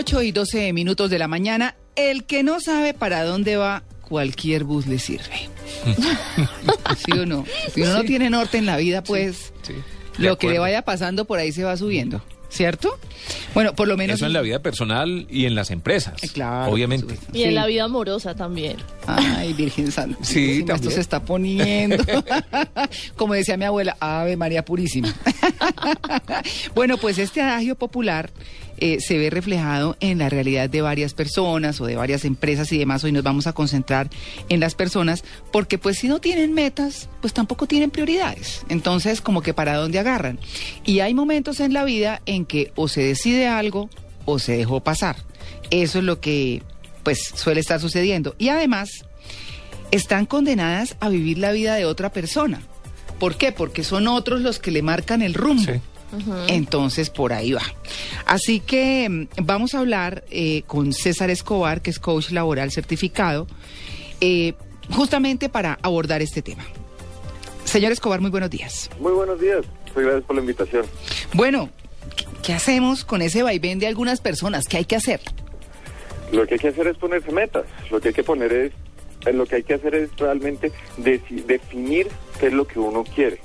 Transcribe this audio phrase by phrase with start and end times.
[0.00, 1.74] 8 y 12 minutos de la mañana.
[1.94, 5.50] El que no sabe para dónde va, cualquier bus le sirve.
[7.04, 7.44] ¿Sí o no?
[7.74, 9.74] Si uno no tiene norte en la vida, pues Sí,
[10.16, 12.22] lo que le vaya pasando por ahí se va subiendo.
[12.48, 12.98] ¿Cierto?
[13.54, 14.16] Bueno, por lo menos.
[14.16, 16.20] Eso en la vida personal y en las empresas.
[16.24, 17.16] Eh, Claro, Obviamente.
[17.32, 17.54] Y en Sí.
[17.54, 18.76] la vida amorosa también.
[19.06, 20.18] Ay, Virgen Santa.
[20.24, 20.92] Sí, esto también.
[20.92, 22.02] se está poniendo.
[23.16, 25.14] Como decía mi abuela, Ave María Purísima.
[26.74, 28.30] bueno, pues este adagio popular
[28.80, 32.78] eh, se ve reflejado en la realidad de varias personas o de varias empresas y
[32.78, 33.04] demás.
[33.04, 34.08] Hoy nos vamos a concentrar
[34.48, 38.64] en las personas porque pues si no tienen metas, pues tampoco tienen prioridades.
[38.68, 40.38] Entonces, como que para dónde agarran.
[40.84, 43.90] Y hay momentos en la vida en que o se decide algo
[44.24, 45.16] o se dejó pasar.
[45.70, 46.62] Eso es lo que
[47.02, 48.34] pues suele estar sucediendo.
[48.38, 49.04] Y además,
[49.90, 52.62] están condenadas a vivir la vida de otra persona.
[53.18, 53.52] ¿Por qué?
[53.52, 55.72] Porque son otros los que le marcan el rumbo.
[55.72, 55.80] Sí.
[56.48, 57.62] Entonces, por ahí va.
[58.26, 63.46] Así que mm, vamos a hablar eh, con César Escobar, que es coach laboral certificado,
[64.20, 64.54] eh,
[64.90, 66.64] justamente para abordar este tema.
[67.64, 68.90] Señor Escobar, muy buenos días.
[69.00, 69.64] Muy buenos días.
[69.88, 70.86] Muchas gracias por la invitación.
[71.34, 71.68] Bueno,
[72.16, 74.66] ¿qué- ¿qué hacemos con ese vaivén de algunas personas?
[74.66, 75.20] ¿Qué hay que hacer?
[76.32, 77.64] Lo que hay que hacer es ponerse metas.
[77.90, 78.72] Lo que hay que poner es,
[79.34, 82.08] lo que hay que hacer es realmente definir
[82.40, 83.40] qué es lo que uno quiere.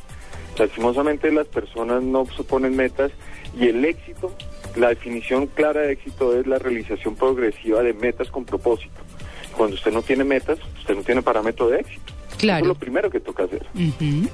[0.57, 3.11] Lastimosamente las personas no se ponen metas
[3.59, 4.33] y el éxito,
[4.75, 9.01] la definición clara de éxito es la realización progresiva de metas con propósito.
[9.57, 12.13] Cuando usted no tiene metas, usted no tiene parámetro de éxito.
[12.29, 12.63] Eso Claro.
[12.65, 13.65] es lo primero que toca hacer.
[13.73, 14.29] Ujú.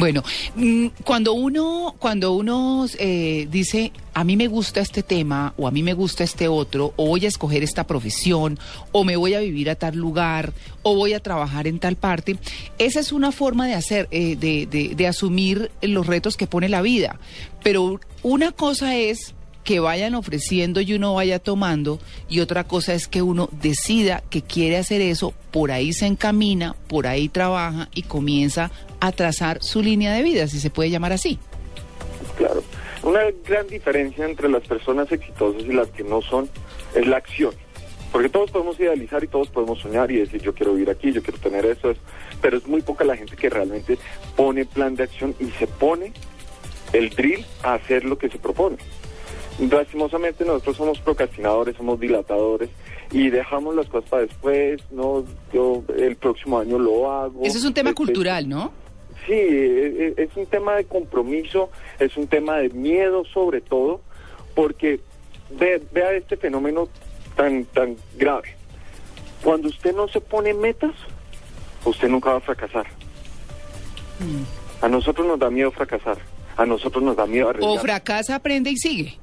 [0.00, 0.24] Bueno,
[0.56, 5.70] mm, cuando uno, cuando uno eh, dice, a mí me gusta este tema, o a
[5.70, 8.58] mí me gusta este otro, o voy a escoger esta profesión,
[8.92, 12.38] o me voy a vivir a tal lugar, o voy a trabajar en tal parte,
[12.78, 16.70] esa es una forma de hacer, eh, de, de- de asumir los retos que pone
[16.70, 17.20] la vida.
[17.62, 23.08] Pero una cosa es que vayan ofreciendo y uno vaya tomando y otra cosa es
[23.08, 28.02] que uno decida que quiere hacer eso, por ahí se encamina, por ahí trabaja y
[28.02, 28.70] comienza
[29.00, 31.38] a trazar su línea de vida, si se puede llamar así.
[32.36, 32.62] Claro.
[33.02, 36.48] Una gran diferencia entre las personas exitosas y las que no son
[36.94, 37.54] es la acción.
[38.12, 41.22] Porque todos podemos idealizar y todos podemos soñar y decir yo quiero vivir aquí, yo
[41.22, 42.00] quiero tener eso, eso.
[42.42, 43.98] Pero es muy poca la gente que realmente
[44.36, 46.12] pone plan de acción y se pone
[46.92, 48.76] el drill a hacer lo que se propone.
[49.68, 52.70] Lastimosamente nosotros somos procrastinadores, somos dilatadores
[53.12, 57.42] y dejamos las cosas para después, no, yo el próximo año lo hago.
[57.44, 58.72] Eso es un tema Este, cultural, ¿no?
[59.26, 64.00] Sí, e- e- es un tema de compromiso, es un tema de miedo sobre todo,
[64.54, 65.00] porque
[65.50, 66.88] ve- vea este fenómeno
[67.36, 68.56] tan, tan grave.
[69.44, 70.92] Cuando usted no se pone metas,
[71.84, 72.86] usted nunca va a fracasar.
[74.80, 76.16] A nosotros nos da miedo fracasar,
[76.56, 77.80] a nosotros nos da miedo O arriesgar.
[77.80, 79.18] fracasa, aprende y sigue.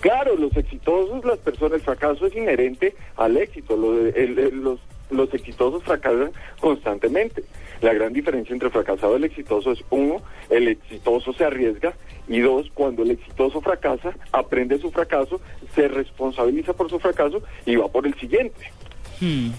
[0.00, 3.76] Claro, los exitosos, las personas, el fracaso es inherente al éxito.
[3.76, 4.80] Lo de- el- el- los,
[5.10, 6.30] los exitosos fracasan
[6.60, 7.44] constantemente.
[7.82, 11.94] La gran diferencia entre fracasado y el exitoso es, uno, el exitoso se arriesga
[12.28, 15.40] y dos, cuando el exitoso fracasa, aprende su fracaso,
[15.74, 18.70] se responsabiliza por su fracaso y va por el siguiente.
[19.20, 19.50] Hmm.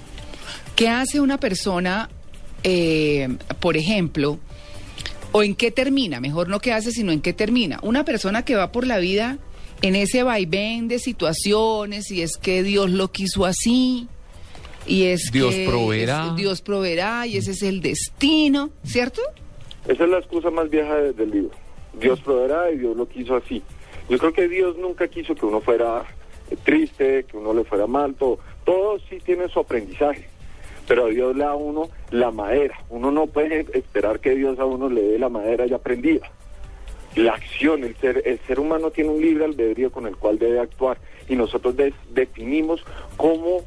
[0.75, 2.09] ¿Qué hace una persona,
[2.63, 3.28] eh,
[3.59, 4.40] por ejemplo,
[5.31, 6.19] o en qué termina?
[6.19, 7.79] Mejor no qué hace, sino en qué termina.
[7.84, 9.38] Una persona que va por la vida
[9.81, 14.07] en ese vaivén de situaciones y es que Dios lo quiso así
[14.85, 16.27] y es Dios que proveerá.
[16.29, 19.21] es- Dios proveerá y ese es el destino, ¿cierto?
[19.87, 21.51] Esa es la excusa más vieja de- del libro.
[21.99, 23.61] Dios proveerá y Dios lo quiso así.
[24.09, 26.03] Yo creo que Dios nunca quiso que uno fuera
[26.63, 28.39] triste, que uno le fuera mal, todo.
[28.65, 30.27] Todo sí tiene su aprendizaje.
[30.87, 32.77] Pero a Dios le da a uno la madera.
[32.89, 36.29] Uno no puede esperar que Dios a uno le dé la madera ya aprendida.
[37.16, 40.59] La acción, el ser, el ser humano tiene un libre albedrío con el cual debe
[40.59, 40.97] actuar.
[41.27, 41.75] Y nosotros
[42.09, 42.81] definimos
[43.17, 43.61] cómo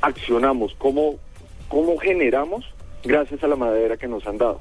[0.00, 1.18] accionamos, cómo,
[1.68, 2.64] cómo generamos
[3.04, 4.60] gracias a la madera que nos han dado.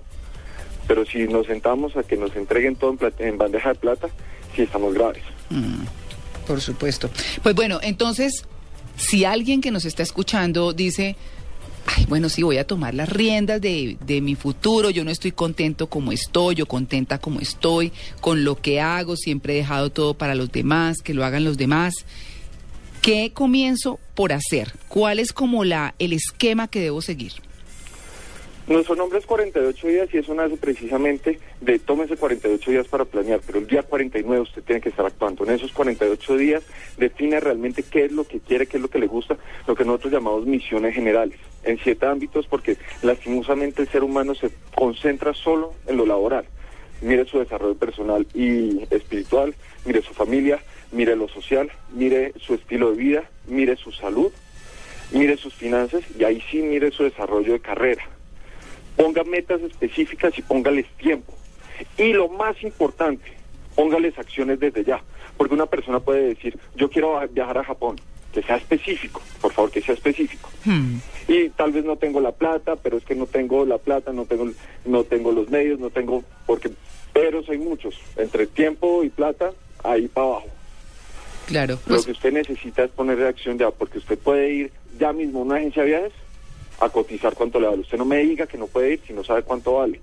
[0.87, 4.07] Pero si nos sentamos a que nos entreguen todo en, plat- en bandeja de plata,
[4.55, 5.23] sí estamos graves.
[6.45, 7.09] Por supuesto.
[7.41, 8.45] Pues bueno, entonces,
[8.97, 11.15] si alguien que nos está escuchando dice,
[11.85, 15.31] ay, bueno, sí, voy a tomar las riendas de, de mi futuro, yo no estoy
[15.31, 17.91] contento como estoy, yo contenta como estoy,
[18.21, 21.57] con lo que hago, siempre he dejado todo para los demás, que lo hagan los
[21.57, 21.93] demás.
[23.01, 24.73] ¿Qué comienzo por hacer?
[24.87, 27.33] ¿Cuál es como la, el esquema que debo seguir?
[28.67, 33.39] Nuestro nombre es 48 días y eso nace precisamente de tómese 48 días para planear,
[33.45, 35.43] pero el día 49 usted tiene que estar actuando.
[35.45, 36.63] En esos 48 días
[36.97, 39.85] define realmente qué es lo que quiere, qué es lo que le gusta, lo que
[39.85, 45.75] nosotros llamamos misiones generales, en siete ámbitos, porque lastimosamente el ser humano se concentra solo
[45.85, 46.45] en lo laboral.
[47.01, 49.53] Mire su desarrollo personal y espiritual,
[49.85, 50.59] mire su familia,
[50.91, 54.31] mire lo social, mire su estilo de vida, mire su salud,
[55.11, 58.14] mire sus finanzas y ahí sí mire su desarrollo de carrera.
[58.95, 61.33] Ponga metas específicas y póngales tiempo.
[61.97, 63.25] Y lo más importante,
[63.75, 65.01] póngales acciones desde ya.
[65.37, 67.99] Porque una persona puede decir, yo quiero viajar a Japón,
[68.33, 70.49] que sea específico, por favor, que sea específico.
[70.63, 70.97] Hmm.
[71.27, 74.25] Y tal vez no tengo la plata, pero es que no tengo la plata, no
[74.25, 74.49] tengo,
[74.85, 76.71] no tengo los medios, no tengo, porque
[77.15, 77.95] pero hay muchos.
[78.17, 79.51] Entre tiempo y plata,
[79.83, 80.47] ahí para abajo.
[81.47, 81.75] Claro.
[81.85, 85.39] Lo Pues, que usted necesita es poner reacción ya, porque usted puede ir ya mismo
[85.39, 86.13] a una agencia de viajes
[86.79, 87.81] a cotizar cuánto le vale.
[87.81, 89.99] Usted no me diga que no puede ir si no sabe cuánto vale.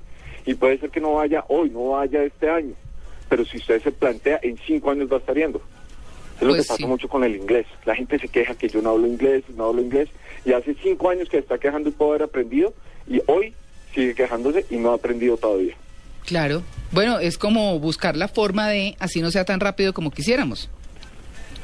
[0.47, 2.75] Y puede ser que no vaya hoy, no vaya este año.
[3.29, 5.61] Pero si usted se plantea, en cinco años va a estar yendo.
[6.37, 6.87] Es lo Pues que pasa sí.
[6.87, 7.67] mucho con el inglés.
[7.85, 10.09] La gente se queja que yo no hablo inglés, no hablo inglés.
[10.45, 12.75] Y hace cinco años que está quejando y puede haber aprendido.
[13.07, 13.55] Y hoy
[13.95, 15.75] sigue quejándose y no ha aprendido todavía.
[16.27, 16.63] claro.
[16.91, 20.69] Bueno, es como buscar la forma de, así no sea tan rápido como quisiéramos.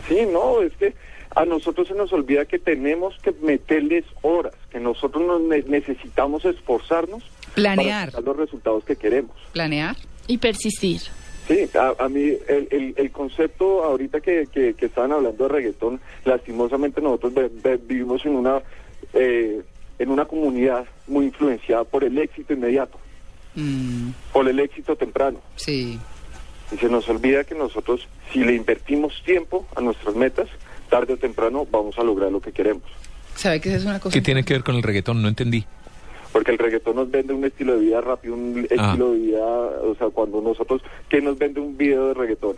[0.08, 0.94] Sí, no, es que
[1.40, 6.44] a nosotros se nos olvida que tenemos que meterles horas, que nosotros nos ne- necesitamos
[6.44, 7.22] esforzarnos
[7.54, 8.10] Planear.
[8.12, 9.36] para los resultados que queremos.
[9.52, 9.96] Planear.
[10.26, 11.00] Y persistir.
[11.46, 15.48] Sí, a, a mí el, el, el concepto ahorita que, que, que estaban hablando de
[15.48, 18.60] reggaetón, lastimosamente nosotros ve- ve- vivimos en una
[19.14, 19.62] eh,
[19.98, 22.98] en una comunidad muy influenciada por el éxito inmediato,
[23.54, 25.40] Mm, por el éxito temprano.
[25.56, 25.98] sí.
[26.70, 30.48] Y se nos olvida que nosotros, si le invertimos tiempo a nuestras metas,
[30.88, 32.82] tarde o temprano vamos a lograr lo que queremos.
[33.36, 34.12] ¿Sabe que esa es una cosa?
[34.14, 35.22] ¿Qué tiene que ver con el reggaetón?
[35.22, 35.64] No entendí.
[36.32, 38.86] Porque el reggaetón nos vende un estilo de vida rápido, un Ah.
[38.86, 42.56] estilo de vida, o sea, cuando nosotros, ¿qué nos vende un video de reggaetón?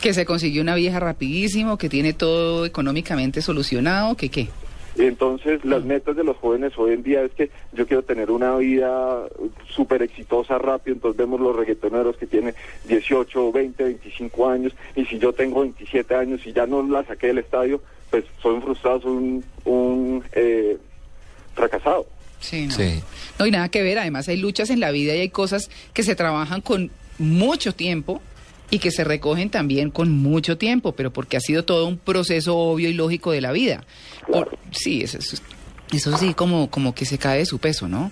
[0.00, 4.48] Que se consiguió una vieja rapidísimo, que tiene todo económicamente solucionado, que qué.
[5.00, 8.30] Y entonces las metas de los jóvenes hoy en día es que yo quiero tener
[8.30, 9.22] una vida
[9.74, 12.54] súper exitosa rápido, entonces vemos los reggaetoneros que tienen
[12.86, 17.28] 18, 20, 25 años, y si yo tengo 27 años y ya no la saqué
[17.28, 17.80] del estadio,
[18.10, 20.76] pues soy un frustrado, soy un, un eh,
[21.54, 22.06] fracasado.
[22.40, 22.74] Sí, no.
[22.74, 23.02] Sí.
[23.38, 26.02] No hay nada que ver, además hay luchas en la vida y hay cosas que
[26.02, 28.20] se trabajan con mucho tiempo
[28.70, 32.56] y que se recogen también con mucho tiempo, pero porque ha sido todo un proceso
[32.56, 33.84] obvio y lógico de la vida.
[34.30, 38.10] Por- sí, eso, eso, sí, como, como que se cae de su peso, ¿no?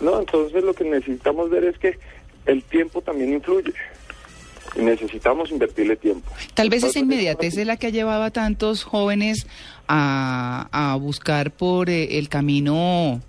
[0.00, 1.98] No, entonces lo que necesitamos ver es que
[2.46, 3.72] el tiempo también influye.
[4.76, 6.28] Y necesitamos invertirle tiempo.
[6.54, 9.46] Tal vez esa inmediatez es la que ha llevado a tantos jóvenes
[9.86, 13.20] a, a buscar por eh, el camino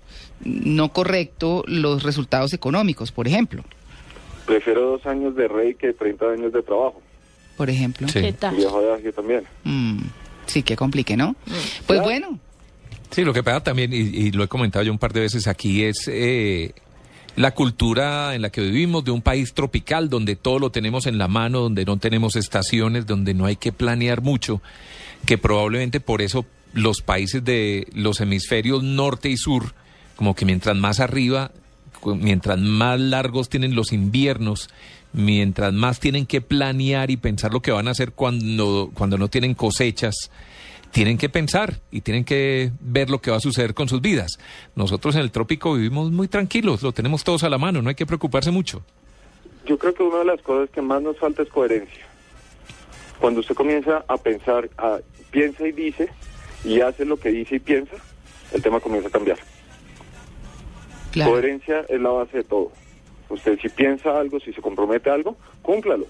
[0.44, 3.62] no correcto los resultados económicos, por ejemplo.
[4.46, 7.02] Prefiero dos años de rey que 30 años de trabajo.
[7.56, 8.06] Por ejemplo.
[8.08, 8.20] Sí.
[8.20, 8.54] ¿Qué tal?
[8.56, 9.42] Viejo de agio también.
[9.64, 10.02] Mm,
[10.46, 11.34] sí, que complique, ¿no?
[11.86, 12.02] Pues Claro.
[12.04, 12.38] bueno,
[13.10, 15.46] Sí, lo que pasa también, y, y lo he comentado yo un par de veces
[15.46, 16.72] aquí, es eh,
[17.36, 21.16] la cultura en la que vivimos de un país tropical donde todo lo tenemos en
[21.16, 24.60] la mano, donde no tenemos estaciones, donde no hay que planear mucho,
[25.24, 26.44] que probablemente por eso
[26.74, 29.72] los países de los hemisferios norte y sur,
[30.16, 31.52] como que mientras más arriba,
[32.14, 34.70] mientras más largos tienen los inviernos,
[35.12, 39.28] mientras más tienen que planear y pensar lo que van a hacer cuando, cuando no
[39.28, 40.30] tienen cosechas,
[40.92, 44.38] tienen que pensar y tienen que ver lo que va a suceder con sus vidas.
[44.74, 47.94] Nosotros en el trópico vivimos muy tranquilos, lo tenemos todos a la mano, no hay
[47.94, 48.82] que preocuparse mucho.
[49.66, 52.06] Yo creo que una de las cosas que más nos falta es coherencia.
[53.20, 54.98] Cuando usted comienza a pensar, a,
[55.30, 56.08] piensa y dice,
[56.64, 57.96] y hace lo que dice y piensa,
[58.52, 59.38] el tema comienza a cambiar.
[61.16, 61.32] Claro.
[61.32, 62.72] Coherencia es la base de todo.
[63.28, 66.06] Usted si piensa algo, si se compromete a algo, cúmplalo.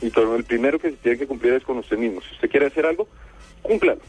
[0.00, 2.20] Y todo, el primero que se tiene que cumplir es con usted mismo.
[2.22, 3.06] Si usted quiere hacer algo,
[3.62, 4.00] cúmplalo.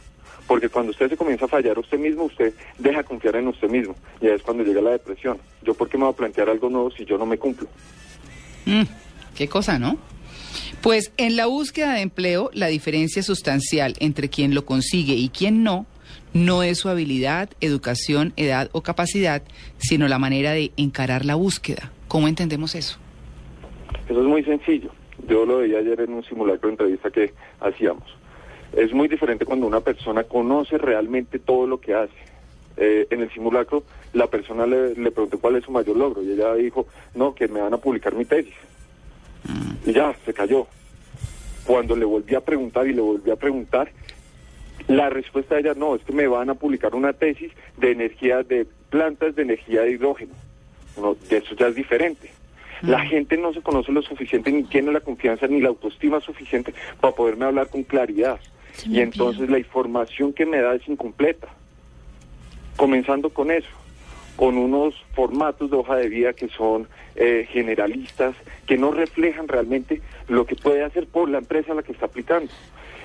[0.47, 3.95] Porque cuando usted se comienza a fallar usted mismo, usted deja confiar en usted mismo.
[4.21, 5.37] Y ahí es cuando llega la depresión.
[5.63, 7.67] ¿Yo por qué me voy a plantear algo nuevo si yo no me cumplo?
[8.65, 8.83] Mm,
[9.35, 9.97] qué cosa, ¿no?
[10.81, 15.63] Pues en la búsqueda de empleo, la diferencia sustancial entre quien lo consigue y quien
[15.63, 15.87] no,
[16.33, 19.41] no es su habilidad, educación, edad o capacidad,
[19.77, 21.91] sino la manera de encarar la búsqueda.
[22.07, 22.97] ¿Cómo entendemos eso?
[24.07, 24.91] Eso es muy sencillo.
[25.27, 28.03] Yo lo veía ayer en un simulacro de entrevista que hacíamos.
[28.73, 32.13] Es muy diferente cuando una persona conoce realmente todo lo que hace.
[32.77, 33.83] Eh, en el simulacro,
[34.13, 36.85] la persona le, le preguntó cuál es su mayor logro y ella dijo,
[37.15, 38.53] no, que me van a publicar mi tesis.
[39.85, 40.67] Y ya, se cayó.
[41.65, 43.91] Cuando le volví a preguntar y le volví a preguntar,
[44.87, 48.43] la respuesta de ella, no, es que me van a publicar una tesis de energía,
[48.43, 50.33] de plantas de energía de hidrógeno.
[51.29, 52.31] Eso ya es diferente.
[52.81, 56.73] La gente no se conoce lo suficiente, ni tiene la confianza ni la autoestima suficiente
[57.01, 58.39] para poderme hablar con claridad.
[58.73, 61.47] Se Y entonces la información que me da es incompleta.
[62.75, 63.69] Comenzando con eso.
[64.35, 68.35] con unos formatos de hoja de vida que son eh, generalistas,
[68.67, 72.07] que no reflejan realmente lo que puede hacer por la empresa a la que está
[72.07, 72.51] aplicando.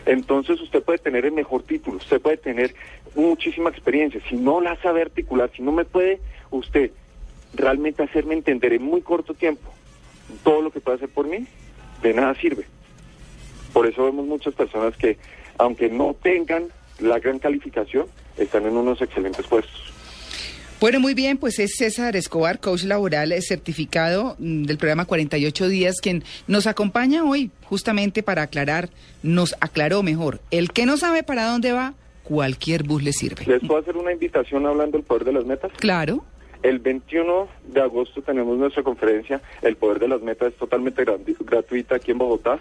[0.07, 2.75] Entonces usted puede tener el mejor título, usted puede tener
[3.14, 4.21] muchísima experiencia.
[4.28, 6.90] Si no la sabe articular, si no me puede usted
[7.54, 9.71] realmente hacerme entender en muy corto tiempo
[10.45, 11.47] todo lo que puede hacer por mí,
[12.02, 12.64] de nada sirve.
[13.73, 15.19] Por eso vemos muchas personas que,
[15.59, 19.89] aunque no tengan la gran calificación, están en unos excelentes puestos.
[20.80, 25.68] Bueno, muy bien, pues es César Escobar, coach laboral eh, certificado mm, del programa 48
[25.68, 28.88] días, quien nos acompaña hoy justamente para aclarar,
[29.22, 33.44] nos aclaró mejor, el que no sabe para dónde va, cualquier bus le sirve.
[33.44, 35.70] ¿Les puedo hacer una invitación hablando del poder de las metas?
[35.76, 36.25] Claro.
[36.62, 41.04] El 21 de agosto tenemos nuestra conferencia, El Poder de las Metas, es totalmente
[41.40, 42.58] gratuita aquí en Bogotá.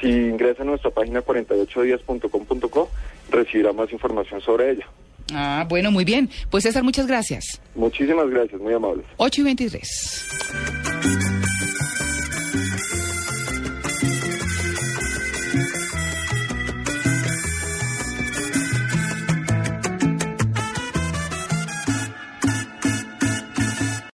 [0.00, 2.90] Si ingresa a nuestra página 48días.com.co,
[3.30, 4.86] recibirá más información sobre ella.
[5.32, 6.30] Ah, bueno, muy bien.
[6.50, 7.60] Pues César, muchas gracias.
[7.74, 9.04] Muchísimas gracias, muy amables.
[9.16, 11.17] 8 y 23.